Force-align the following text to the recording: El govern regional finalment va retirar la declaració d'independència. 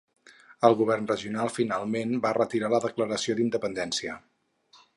El 0.69 0.77
govern 0.77 1.09
regional 1.11 1.51
finalment 1.57 2.15
va 2.23 2.33
retirar 2.39 2.73
la 2.75 2.81
declaració 2.87 3.39
d'independència. 3.41 4.17